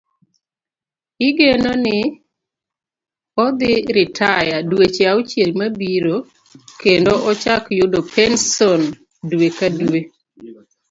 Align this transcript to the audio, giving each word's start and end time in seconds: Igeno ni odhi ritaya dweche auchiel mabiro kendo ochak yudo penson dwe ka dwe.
Igeno 1.27 1.71
ni 1.83 1.97
odhi 3.45 3.73
ritaya 3.95 4.57
dweche 4.69 5.03
auchiel 5.13 5.51
mabiro 5.59 6.15
kendo 6.81 7.13
ochak 7.31 7.63
yudo 7.79 7.99
penson 8.13 8.81
dwe 9.29 9.47
ka 9.57 9.67
dwe. 9.79 9.99